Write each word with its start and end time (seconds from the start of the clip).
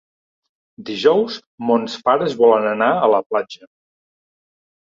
Dijous 0.87 1.35
mons 1.71 1.99
pares 2.07 2.35
volen 2.41 2.65
anar 2.73 2.91
a 3.05 3.13
la 3.17 3.23
platja. 3.33 3.71